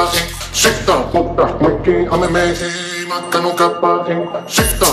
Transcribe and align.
capacin, 0.00 0.54
shake 0.54 0.86
down, 0.86 1.10
put 1.10 1.36
that 1.36 1.60
monkey 1.60 2.06
on 2.06 2.20
my 2.20 2.30
man, 2.30 2.54
my 3.08 3.20
canoe 3.30 3.54
shake 4.48 4.80
down. 4.80 4.89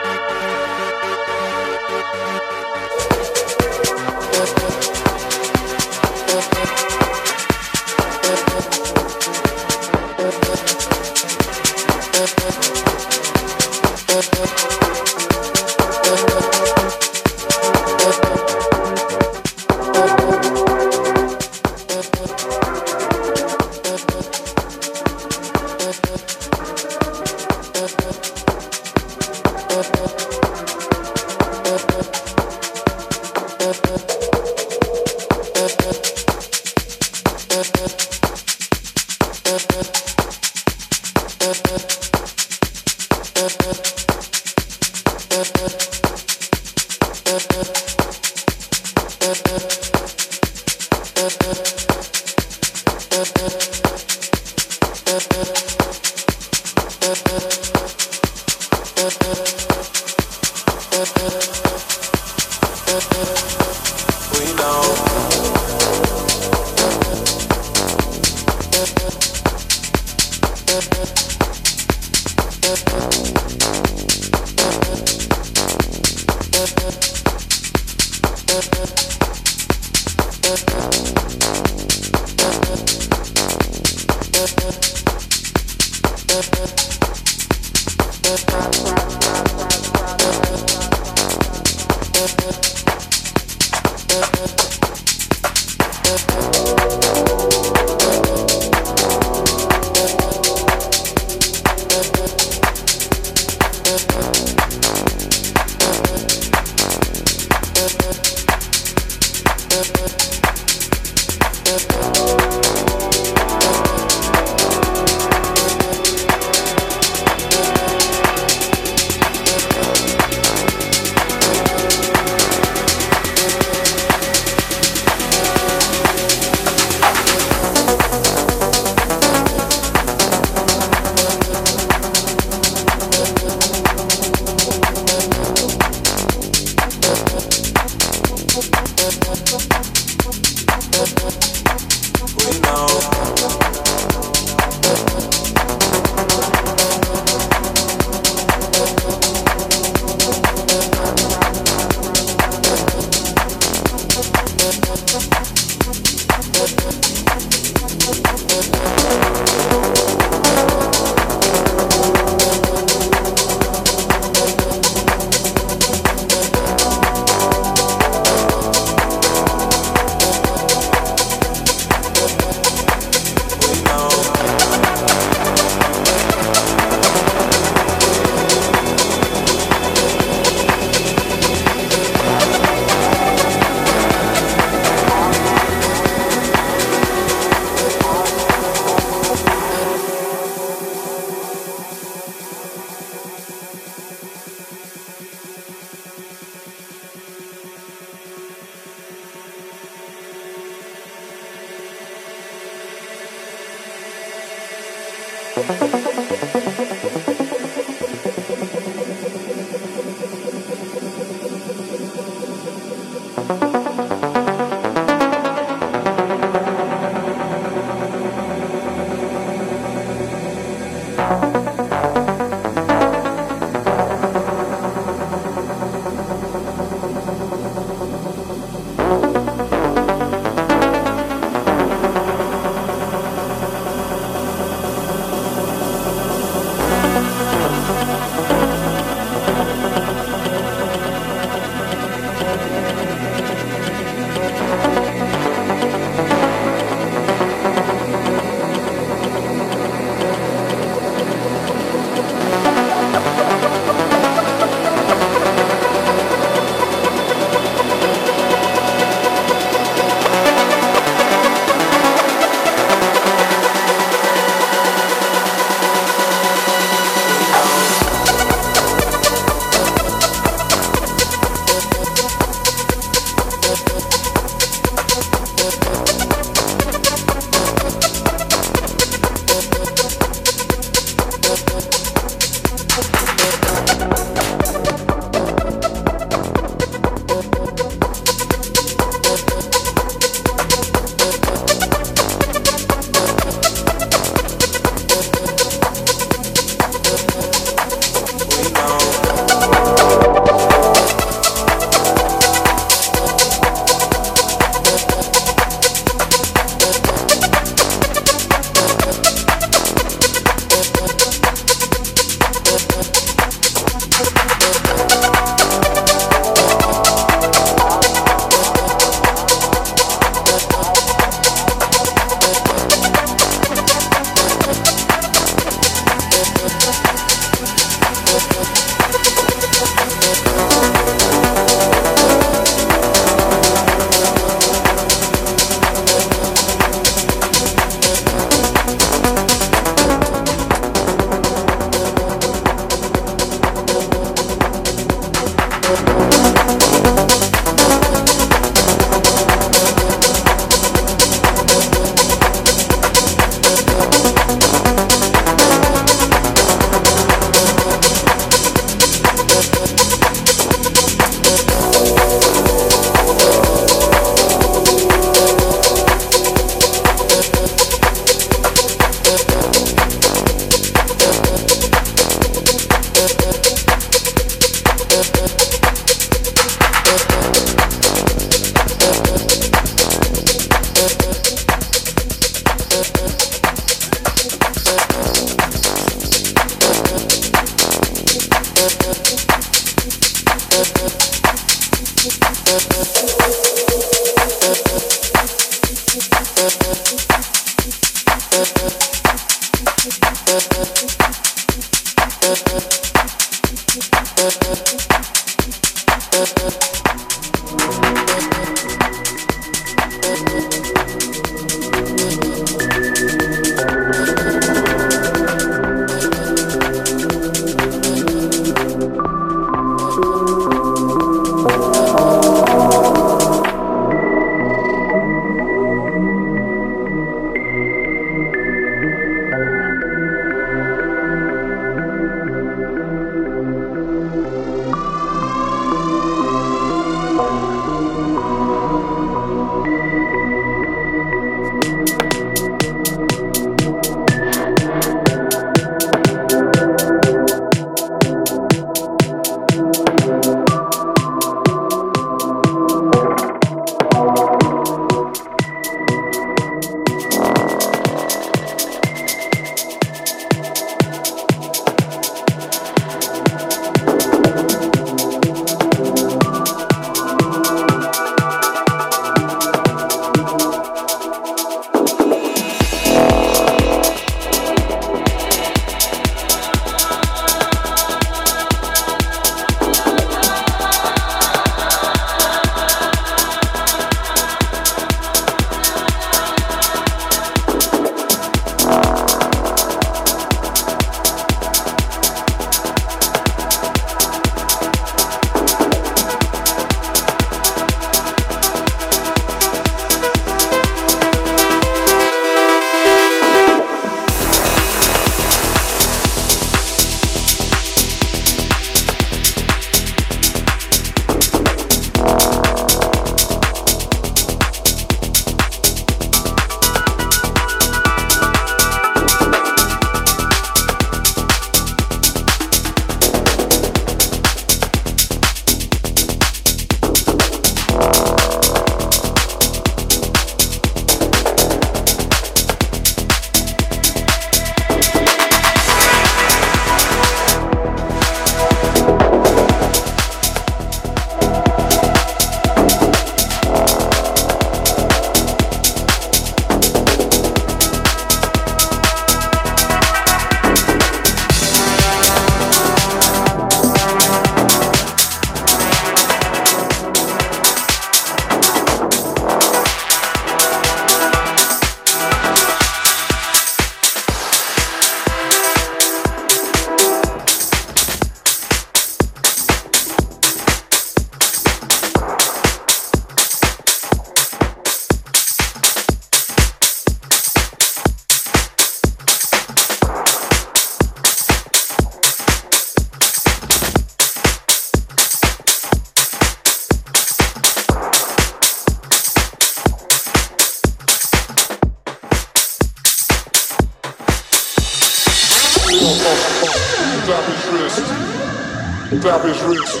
Damage 599.44 599.62
risk. 599.76 600.00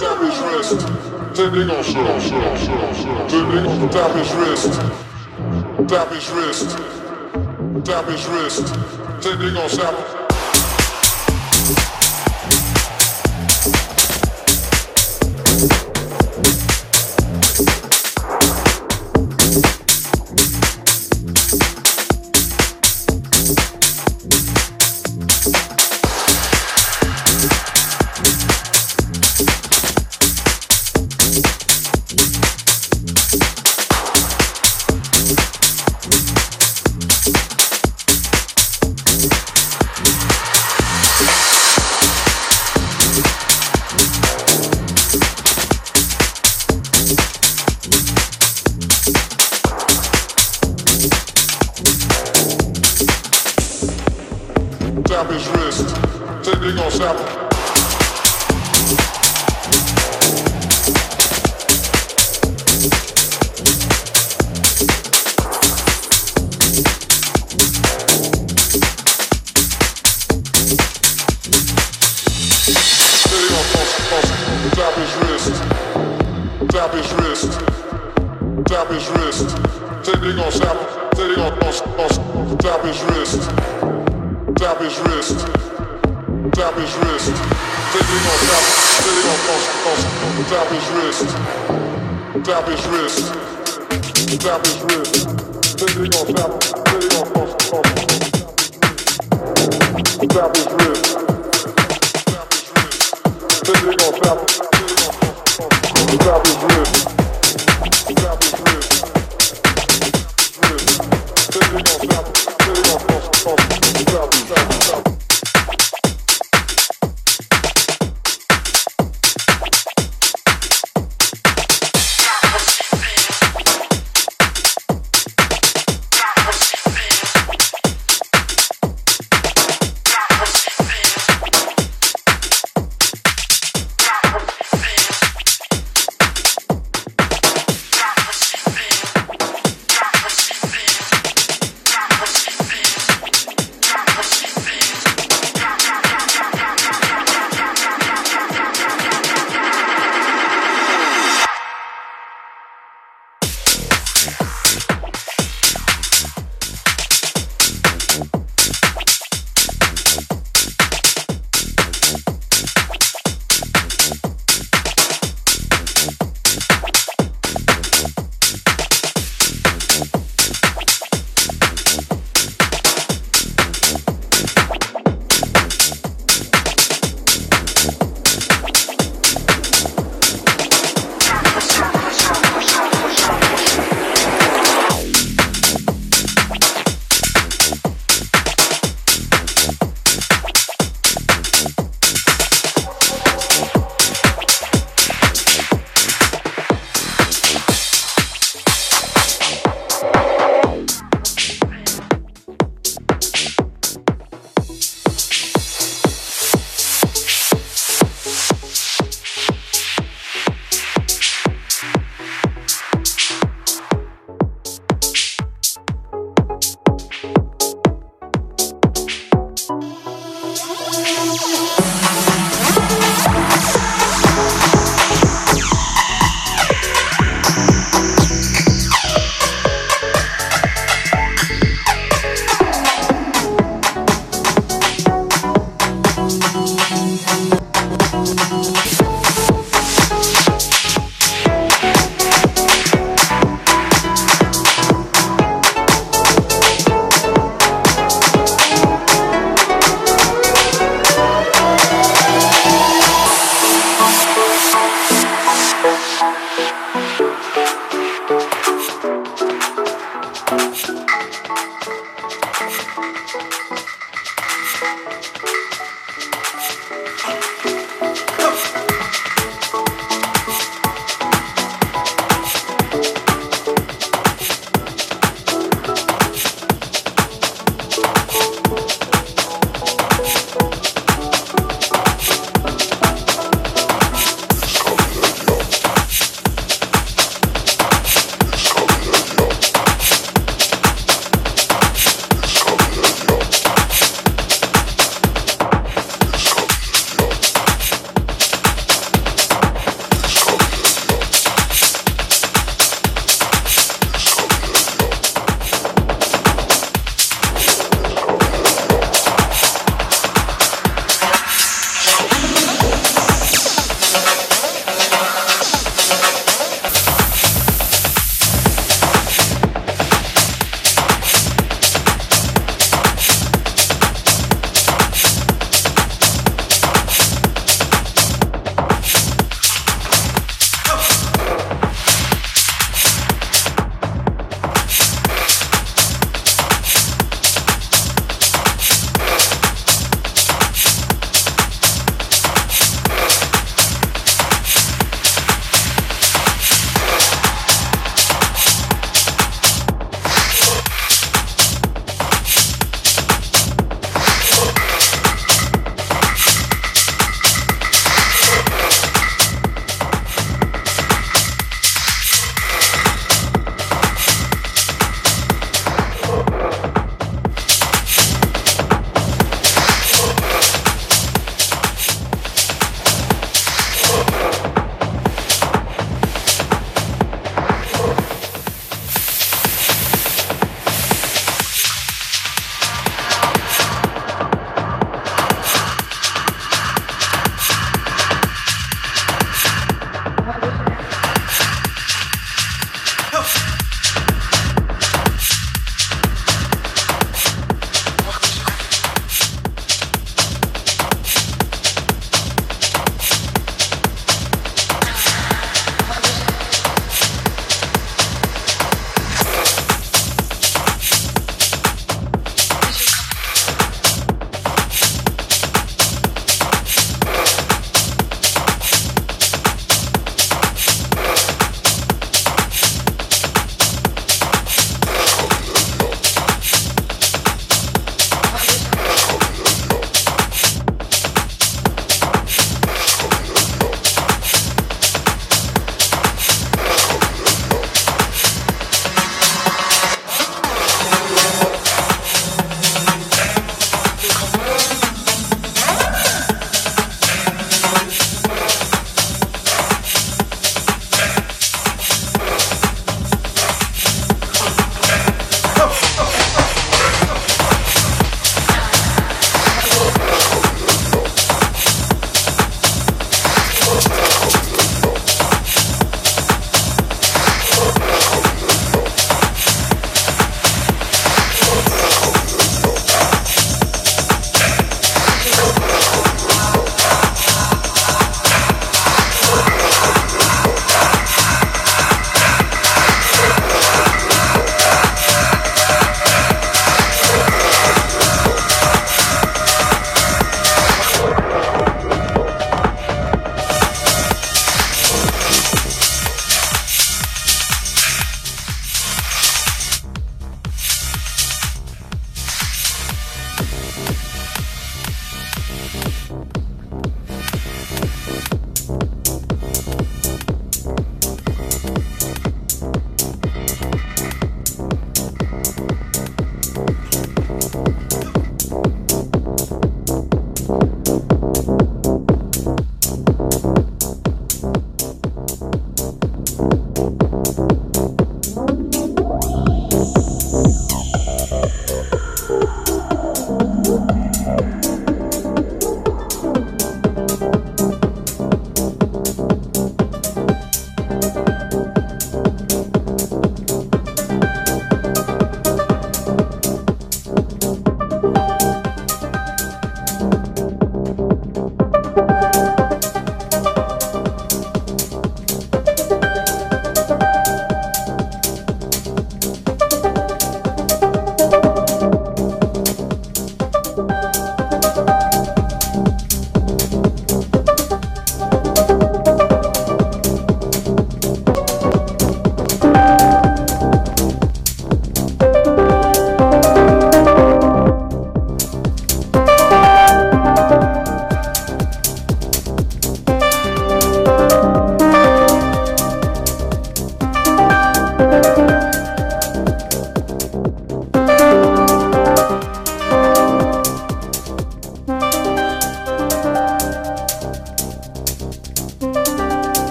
Damage 0.00 0.38
risk. 0.56 0.78
Tending 1.34 1.68
on 1.68 1.84
show. 1.84 3.28
Tending 3.28 3.66
on 3.66 3.88
damage 3.88 4.32
risk. 4.32 4.80
Damage 5.86 6.30
risk. 6.30 6.78
Damage 7.84 8.26
risk. 8.28 8.74
Tending 9.20 9.56
on 9.58 9.68
sample. 9.68 10.24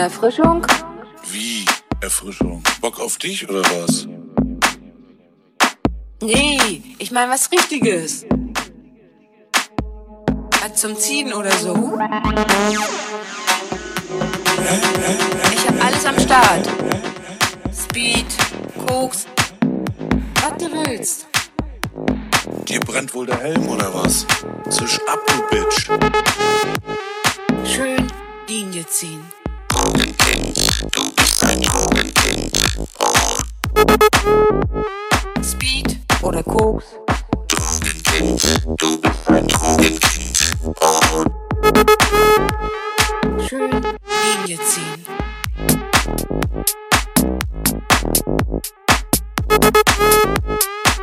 Erfrischung? 0.00 0.66
Wie? 1.30 1.66
Erfrischung? 2.00 2.62
Bock 2.80 2.98
auf 3.00 3.18
dich 3.18 3.46
oder 3.46 3.60
was? 3.60 4.08
Nee, 6.22 6.82
ich 6.98 7.10
mein 7.10 7.28
was 7.28 7.52
Richtiges. 7.52 8.24
Was 10.62 10.74
zum 10.76 10.96
Ziehen 10.96 11.34
oder 11.34 11.52
so. 11.52 11.98
Ich 15.52 15.68
hab 15.68 15.84
alles 15.84 16.06
am 16.06 16.18
Start. 16.18 16.66
Speed, 17.70 18.26
Koks, 18.86 19.26
was 20.40 20.56
du 20.58 20.72
willst. 20.72 21.26
Dir 22.66 22.80
brennt 22.80 23.12
wohl 23.12 23.26
der 23.26 23.38
Helm 23.38 23.68
oder 23.68 23.92
was? 23.92 24.26
Oder 36.30 36.44
Koks. 36.44 36.84
Schön 43.48 43.70
Linie 44.46 44.58
ziehen. 44.62 45.04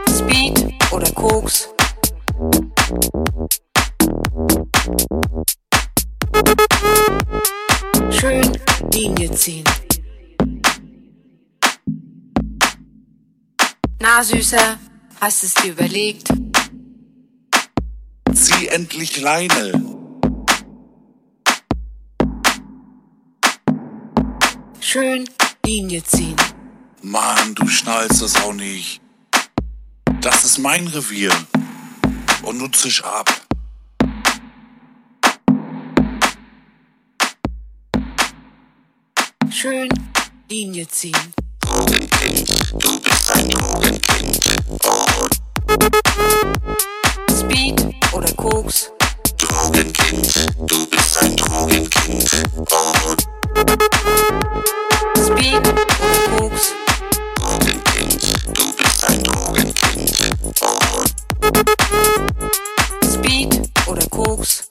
Speed 0.07 0.73
oder 0.93 1.11
Koks. 1.11 1.67
Schön 8.11 8.57
Linie 8.93 9.29
ziehen. 9.33 9.65
Na, 13.99 14.23
Süßer, 14.23 14.79
hast 15.19 15.43
es 15.43 15.53
dir 15.53 15.71
überlegt? 15.71 16.29
Zieh 18.33 18.67
endlich 18.67 19.19
Leine. 19.19 19.71
Schön 24.79 25.29
Linie 25.65 26.03
ziehen. 26.03 26.35
Mann, 27.01 27.55
du 27.55 27.67
schnallst 27.67 28.21
das 28.21 28.35
auch 28.37 28.53
nicht. 28.53 29.01
Das 30.21 30.45
ist 30.45 30.59
mein 30.59 30.87
Revier. 30.87 31.31
Und 32.43 32.59
nun 32.59 32.71
zisch 32.73 33.03
ab. 33.03 33.29
Schön 39.49 39.89
Linie 40.49 40.87
ziehen. 40.87 41.33
Speed 47.29 47.93
oder 48.13 48.31
Koks. 48.35 48.89
Speed 55.25 55.67
oder 55.67 56.07
Koks. 56.37 56.73
Speed 63.11 63.69
oder 63.87 64.07
Koks. 64.09 64.67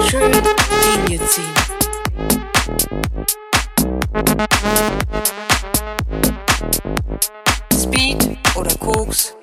Schön 0.00 0.32
Linie 0.32 1.20
ziehen. 1.26 1.54
Speed 7.72 8.38
oder 8.54 8.74
Koks. 8.76 9.36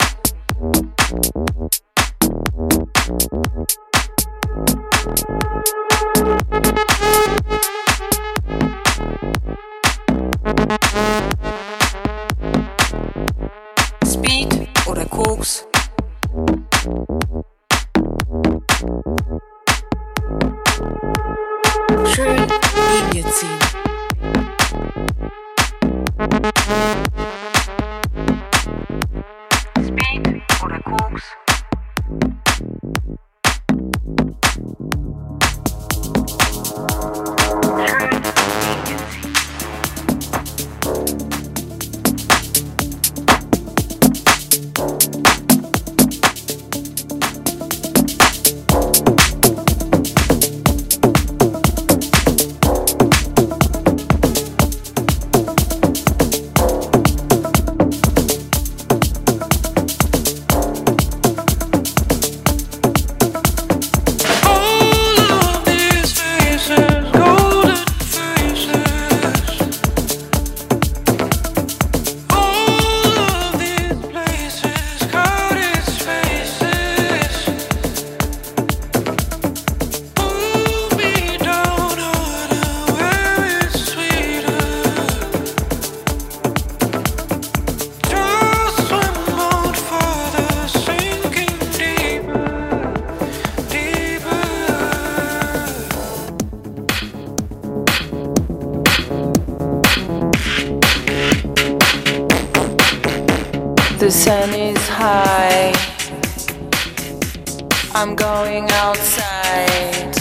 Speed 14.05 14.67
oder 14.87 15.05
Koks. 15.05 15.65
Magazine. 22.89 23.59
Sun 104.19 104.53
is 104.53 104.85
high. 104.89 105.71
I'm 107.95 108.15
going 108.15 108.67
outside. 108.71 110.13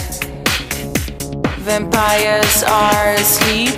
Vampires 1.67 2.63
are 2.63 3.15
asleep. 3.15 3.75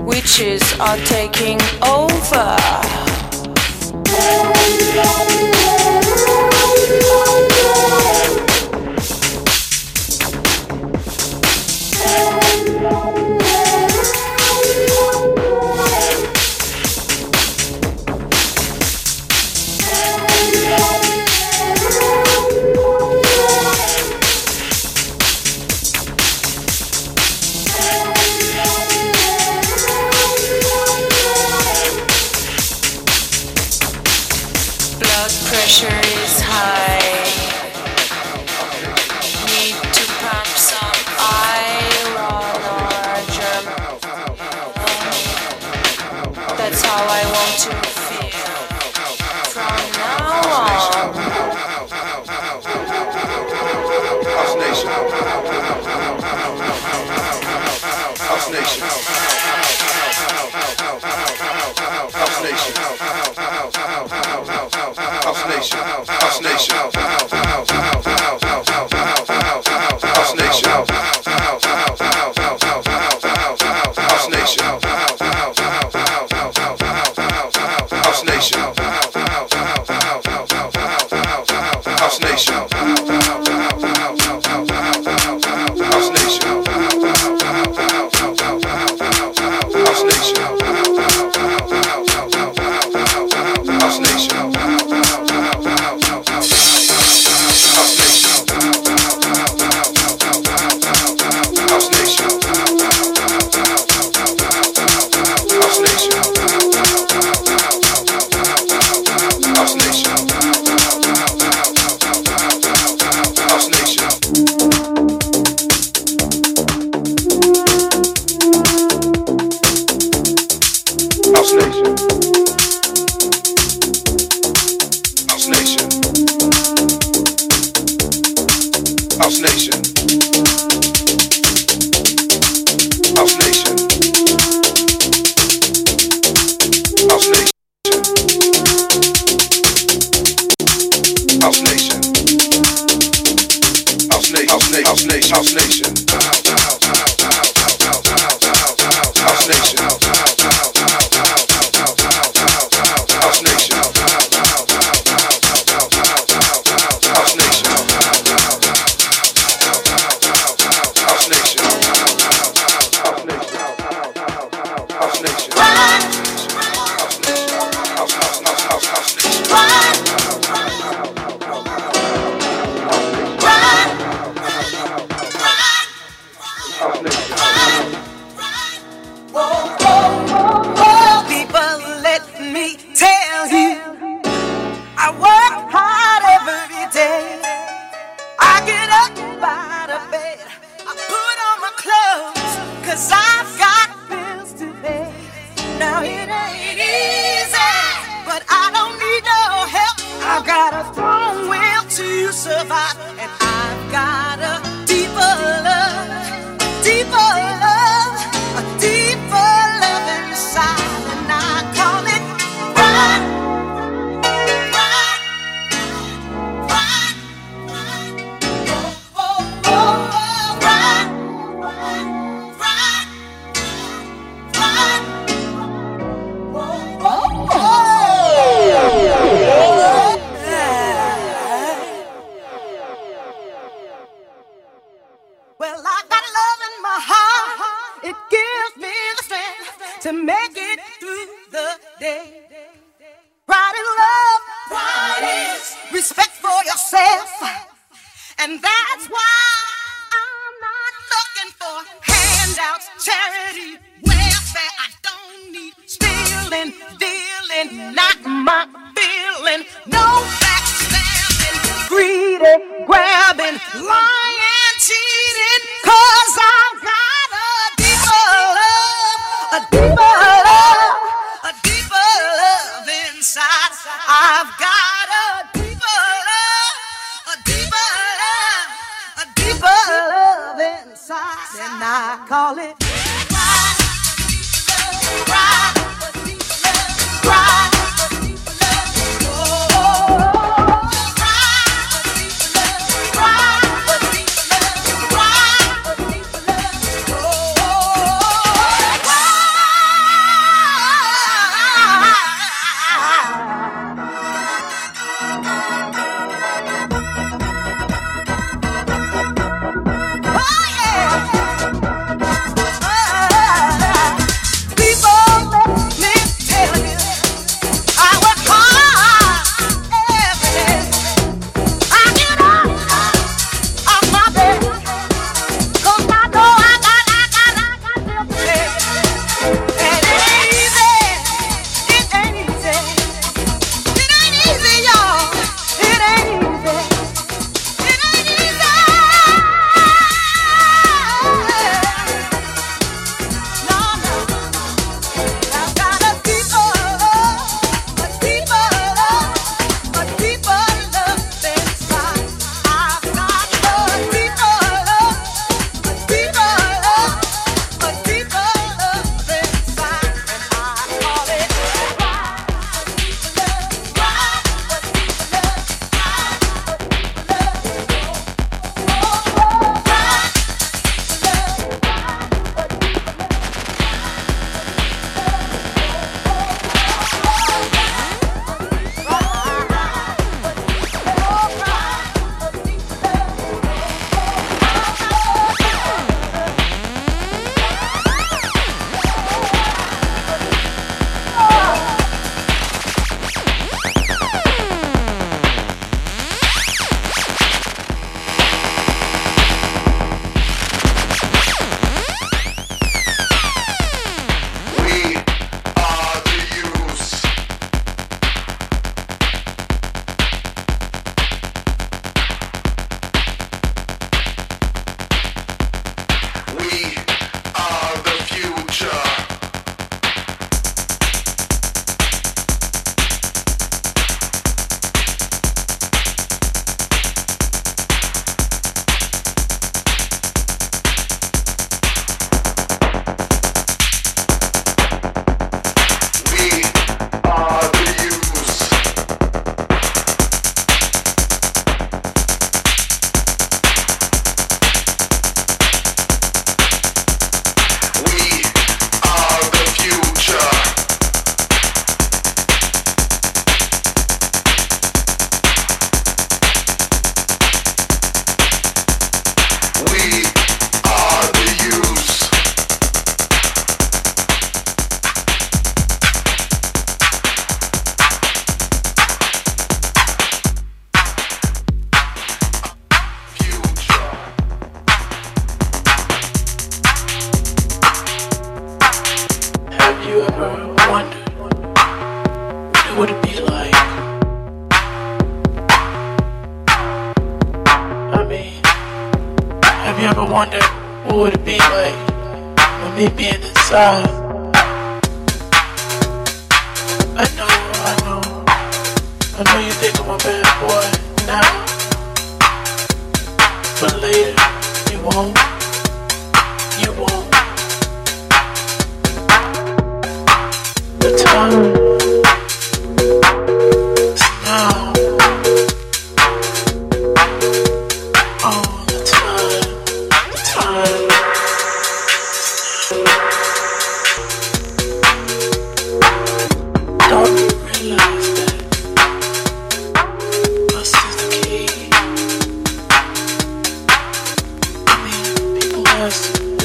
Witches 0.00 0.62
are 0.80 0.96
taking 1.04 1.60
over. 1.82 2.56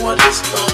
someone 0.09 0.25
else 0.25 0.53
knows. 0.53 0.68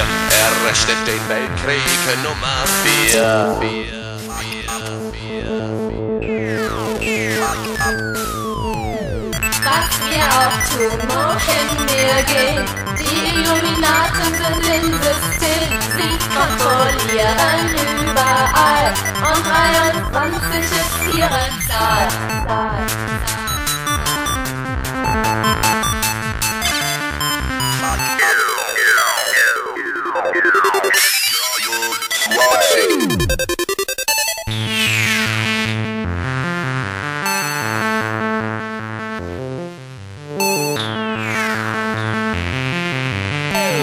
Er 0.00 0.52
rechnet 0.68 1.06
den 1.06 1.28
Weltkrieg 1.28 1.82
Nummer 2.22 2.64
4. 2.82 3.84
Was 9.64 9.90
wir 10.10 10.26
auch 10.40 10.58
tun, 10.70 10.98
wohin 11.08 11.68
wir 11.88 12.16
gehen. 12.24 12.66
Die 12.98 13.16
Illuminaten 13.34 14.28
sind 14.34 14.64
im 14.74 14.86
System. 14.92 15.68
Sie 15.96 16.14
kontrollieren 16.34 17.62
überall. 18.02 18.88
Und 19.32 19.42
23 20.12 20.60
ist 20.60 20.96
ihre 21.16 21.44
Zahl. 21.66 22.08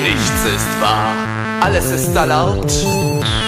Nichts 0.03 0.45
ist 0.45 0.81
wahr, 0.81 1.15
alles 1.61 1.85
ist 1.91 2.15
erlaubt. 2.15 2.72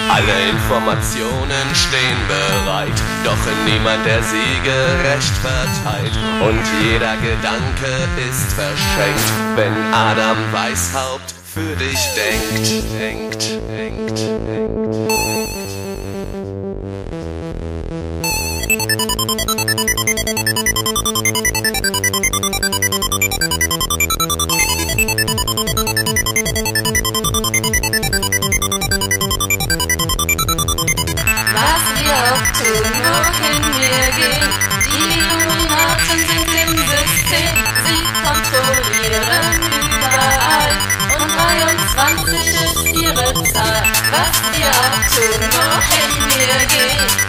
Alle 0.10 0.50
Informationen 0.52 1.68
stehen 1.74 2.18
bereit, 2.28 3.02
doch 3.24 3.38
niemand 3.66 4.06
der 4.06 4.22
Siege 4.22 4.76
recht 5.04 5.34
verteilt. 5.42 6.14
Und 6.42 6.62
jeder 6.84 7.16
Gedanke 7.18 7.92
ist 8.30 8.54
verschenkt, 8.54 9.32
wenn 9.56 9.74
Adam 9.94 10.38
Weishaupt 10.52 11.34
für 11.54 11.76
dich 11.76 12.00
denkt, 12.16 12.84
denkt, 13.00 13.44
denkt, 13.70 14.20
denkt. 14.20 15.13
could 45.16 45.40
not 45.42 45.84
hate 45.84 46.18
me 46.26 46.44
again. 46.44 47.23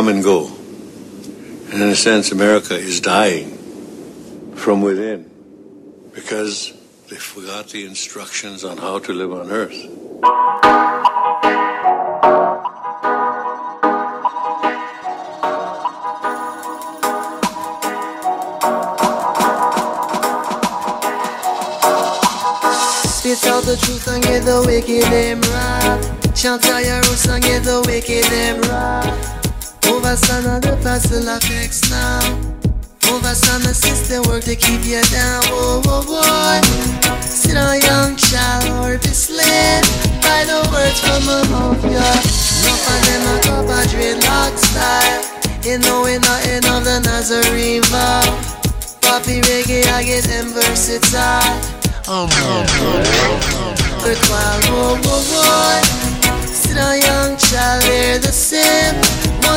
Come 0.00 0.08
and 0.08 0.24
go. 0.24 0.46
And 0.46 1.74
in 1.74 1.90
a 1.90 1.94
sense, 1.94 2.32
America 2.32 2.74
is 2.74 3.02
dying 3.02 4.54
from 4.54 4.80
within 4.80 5.30
because 6.14 6.72
they 7.10 7.16
forgot 7.16 7.68
the 7.68 7.84
instructions 7.84 8.64
on 8.64 8.78
how 8.78 9.00
to 9.00 9.12
live 9.12 9.30
on 9.30 9.50
earth. 9.50 9.59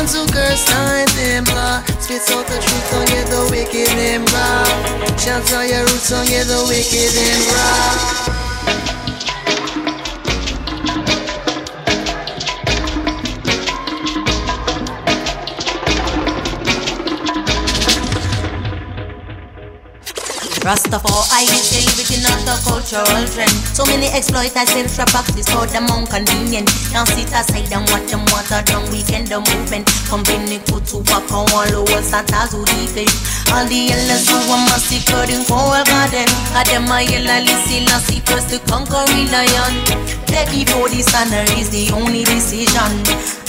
Ones 0.04 0.16
who 0.16 0.26
curse 0.26 0.66
behind 0.66 1.08
them, 1.16 1.44
blah. 1.44 1.82
Spits 1.98 2.30
out 2.30 2.46
the 2.46 2.60
truth, 2.60 2.90
don't 2.90 3.08
get 3.08 3.26
the 3.28 3.48
wicked 3.50 3.88
and 3.88 4.30
raw. 4.32 5.16
Chant 5.16 5.50
out 5.54 5.66
your 5.66 5.80
roots, 5.80 6.10
don't 6.10 6.28
get 6.28 6.46
the 6.46 6.62
wicked 6.68 7.16
and 7.16 7.44
raw. 7.48 8.23
Rastafari 20.64 21.44
is 21.44 21.60
still 21.68 21.84
within 21.92 22.24
out 22.24 22.40
the 22.48 22.56
cultural 22.64 23.24
trend. 23.36 23.52
So 23.76 23.84
many 23.84 24.08
exploiters 24.08 24.64
still 24.72 24.88
try 24.88 25.04
practice 25.12 25.44
for 25.52 25.68
them 25.68 25.84
more 25.92 26.08
convenient. 26.08 26.72
Now 26.88 27.04
sit 27.04 27.28
aside 27.36 27.68
and 27.68 27.84
watch 27.92 28.08
them 28.08 28.24
water 28.32 28.64
down 28.64 28.88
weekend 28.88 29.28
the 29.28 29.44
movement. 29.44 29.84
Company 30.08 30.56
put 30.64 30.88
to 30.88 31.04
work 31.04 31.28
on 31.28 31.44
all 31.52 31.68
the 31.68 31.84
world 31.84 32.04
starters 32.08 32.56
who 32.56 32.64
defend. 32.64 33.12
All 33.52 33.68
the 33.68 33.92
yellows 33.92 34.24
who 34.24 34.40
are 34.40 34.64
massacred 34.72 35.28
in 35.28 35.44
Coral 35.44 35.84
Garden. 35.84 36.32
Had 36.56 36.72
them 36.72 36.88
a 36.88 37.04
yellow 37.04 37.44
listen 37.44 37.84
and 37.84 38.00
see 38.08 38.24
first 38.24 38.48
to 38.48 38.58
conquer 38.64 39.04
lion. 39.04 39.72
Take 40.32 40.48
before 40.48 40.88
the 40.88 41.04
sun 41.04 41.28
is 41.60 41.68
the 41.68 41.92
only 41.92 42.24
decision. 42.24 43.04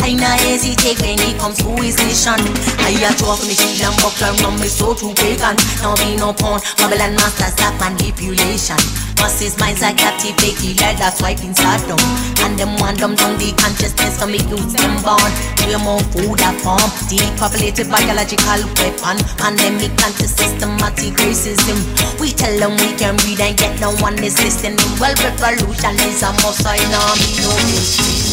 I 0.05 0.13
not 0.13 0.37
hesitate 0.37 1.01
when 1.01 1.17
it 1.17 1.33
comes 1.41 1.57
to 1.65 1.69
his 1.81 1.97
mission. 1.97 2.37
I 2.77 2.93
a 2.93 3.09
talk 3.17 3.41
me 3.41 3.57
shield 3.57 3.89
and 3.89 3.97
buckler 4.05 4.37
from 4.37 4.53
me 4.61 4.69
so 4.69 4.93
to 4.93 5.09
pagan. 5.17 5.57
Now 5.81 5.97
be 5.97 6.13
no 6.13 6.29
pawn, 6.29 6.61
Babylon 6.77 7.04
master 7.13 7.45
stop 7.51 7.79
manipulation. 7.79 9.04
Masses 9.19 9.57
minds 9.59 9.81
are 9.83 9.93
captivated, 9.93 10.79
like 10.81 10.97
that's 10.97 11.21
are 11.21 11.79
done. 11.87 11.99
And 12.45 12.57
them 12.59 12.75
want 12.77 12.99
them 12.99 13.15
down 13.15 13.37
the 13.37 13.53
consciousness 13.57 14.17
to 14.19 14.27
make 14.27 14.45
youths 14.49 14.73
them 14.73 14.95
born. 15.01 15.31
Way 15.65 15.75
more 15.81 15.99
food 16.13 16.41
at 16.41 16.55
form, 16.61 16.89
depopulated 17.09 17.89
biological 17.89 18.61
weapon. 18.77 19.17
Pandemic 19.37 19.91
anti-systematic 20.03 21.17
racism. 21.21 21.77
We 22.19 22.31
tell 22.31 22.53
them 22.57 22.77
we 22.77 22.93
can 22.95 23.17
read 23.25 23.41
and 23.41 23.57
get 23.57 23.79
no 23.79 23.91
one 23.97 24.17
is 24.23 24.37
listening. 24.41 24.77
Well, 24.99 25.15
revolution 25.19 25.95
is 26.05 26.21
a 26.21 26.31
must, 26.45 26.65
I 26.65 26.77
know 26.91 27.11
me 27.17 27.29
no 27.41 27.51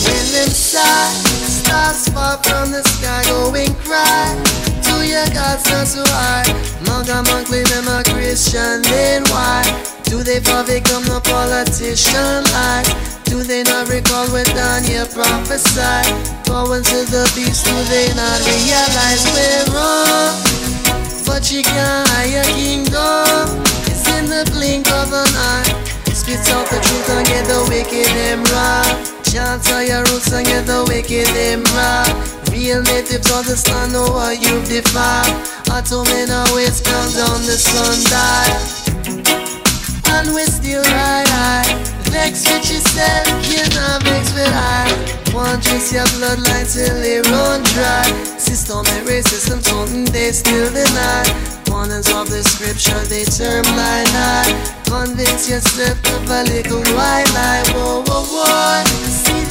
When 0.04 0.24
them 0.32 0.50
stars, 0.52 1.24
stars 1.64 2.08
fall 2.08 2.36
from 2.44 2.72
the 2.72 2.82
sky, 2.84 3.24
going 3.28 3.74
cry 3.82 4.36
to 4.92 5.06
your 5.06 5.26
gods 5.32 5.64
not 5.70 5.86
so 5.86 6.04
high. 6.06 6.52
Monk 6.86 7.06
them 7.06 7.88
a 7.88 8.02
Christian, 8.04 8.82
then 8.82 9.22
why? 9.24 10.01
Do 10.12 10.22
they 10.22 10.40
fall 10.40 10.62
become 10.62 11.06
no 11.08 11.20
politician 11.24 12.44
like? 12.52 12.84
Do 13.24 13.42
they 13.42 13.62
not 13.62 13.88
recall 13.88 14.28
what 14.28 14.44
Daniel 14.44 15.08
prophesied? 15.08 16.04
Going 16.44 16.84
to 16.84 16.98
the 17.08 17.24
beast, 17.32 17.64
do 17.64 17.72
they 17.88 18.12
not 18.12 18.38
realize 18.44 19.24
we're 19.32 19.72
wrong? 19.72 20.36
But 21.24 21.48
you 21.48 21.64
can't 21.64 22.04
hide 22.12 22.28
your 22.28 22.44
kingdom. 22.44 23.56
It's 23.88 24.04
in 24.12 24.28
the 24.28 24.44
blink 24.52 24.84
of 24.92 25.16
an 25.16 25.32
eye. 25.32 25.80
Spit 26.12 26.44
out 26.52 26.68
the 26.68 26.76
truth 26.76 27.08
and 27.08 27.26
get 27.26 27.48
the 27.48 27.64
wicked 27.72 28.12
them 28.12 28.44
right. 28.52 29.24
Chant 29.24 29.64
out 29.72 29.88
your 29.88 30.04
roots 30.12 30.30
and 30.30 30.44
get 30.44 30.66
the 30.66 30.84
wicked 30.92 31.24
them 31.32 31.64
right. 31.72 32.12
Real 32.52 32.82
natives 32.82 33.32
understand 33.32 33.94
know 33.94 34.12
what 34.12 34.36
you've 34.36 34.68
defied. 34.68 35.32
I 35.72 35.80
told 35.80 36.06
me 36.12 36.26
now 36.28 36.44
it's 36.60 36.84
come 36.84 37.08
down 37.16 37.40
the 37.48 37.56
sundial. 37.56 38.81
And 40.14 40.34
we 40.34 40.44
still 40.44 40.82
ride 40.82 41.28
high. 41.28 41.72
Vex 42.12 42.44
with 42.44 42.70
yourself, 42.70 43.26
you 43.48 43.64
not 43.74 44.02
vex 44.04 44.32
with 44.34 44.52
I. 44.52 44.86
Want 45.32 45.62
trace 45.62 45.92
your 45.92 46.04
bloodline 46.16 46.68
till 46.68 47.00
they 47.00 47.20
run 47.30 47.62
dry. 47.72 48.04
System 48.36 48.84
Systemic 48.84 49.08
racism, 49.08 49.62
something 49.62 50.04
they 50.12 50.30
still 50.32 50.68
deny. 50.72 51.24
Warnings 51.68 52.12
of 52.12 52.28
the 52.28 52.42
scripture 52.44 53.00
they 53.08 53.24
term 53.24 53.64
lie 53.76 54.04
lie. 54.12 54.52
Convince 54.84 55.48
yourself 55.48 55.98
of 56.14 56.30
a 56.30 56.44
little 56.44 56.84
white 56.94 57.30
lie. 57.32 57.64
Whoa, 57.72 58.04
whoa, 58.06 58.24
whoa. 58.24 59.02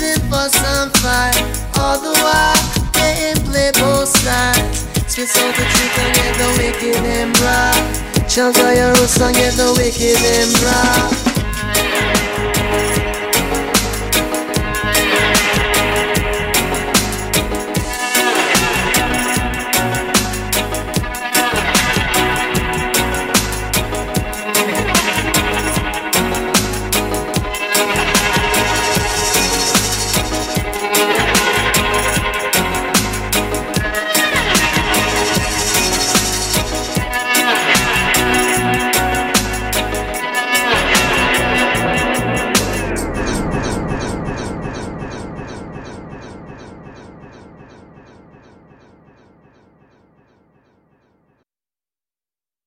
The 0.02 0.20
fuss 0.32 0.56
and 0.58 0.92
fight. 0.98 1.38
All 1.78 2.00
the 2.00 2.12
while, 2.26 2.92
they 2.94 3.30
in 3.30 3.38
play 3.46 3.72
both 3.74 4.10
sides. 4.10 4.80
Spit 5.06 5.30
out 5.38 5.54
the 5.54 5.62
truth 5.62 6.00
and 6.00 6.16
get 6.16 6.34
the 6.38 6.48
wicked 6.58 7.06
and 7.06 7.40
right. 7.40 8.11
Shall 8.32 8.54
fire 8.54 8.92
us 8.92 9.20
and 9.20 9.36
get 9.36 9.56
the 9.56 9.74
wicked 9.78 10.22
in 10.24 10.54
black. 10.62 11.31